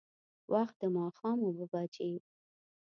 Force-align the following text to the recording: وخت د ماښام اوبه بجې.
وخت 0.51 0.75
د 0.81 0.83
ماښام 0.97 1.37
اوبه 1.45 1.65
بجې. 1.71 2.11